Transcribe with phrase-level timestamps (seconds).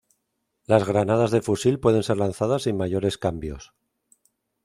[0.71, 3.71] Las granadas de fusil pueden ser lanzadas sin mayores cambios.